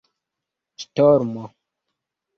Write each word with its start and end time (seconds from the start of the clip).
ŝtormo 0.83 1.45